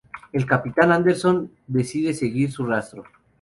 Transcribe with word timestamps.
El 0.33 0.47
capitán 0.47 0.91
Andersen 0.91 1.51
decide 1.67 2.15
seguir 2.15 2.51
su 2.51 2.65
rastro. 2.65 3.03